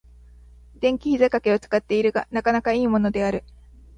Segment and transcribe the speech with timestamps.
[0.79, 3.43] 電気ひざかけを使っているが、なかなか良いものである。